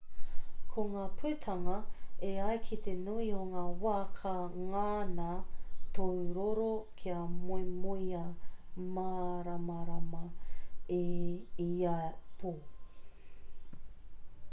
[0.75, 1.73] ko ngā putanga
[2.27, 4.31] e ai ki te nui o ngā wā ka
[4.69, 5.33] ngana
[5.97, 6.65] tōu roro
[7.01, 8.23] kia moemoeā
[8.97, 10.23] māramarama
[10.97, 11.01] i
[11.67, 11.95] ia
[12.43, 12.55] pō